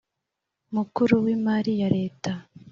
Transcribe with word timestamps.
Mukuru 0.75 1.13
w 1.23 1.27
imari 1.35 1.71
ya 1.81 1.89
leta 1.97 2.31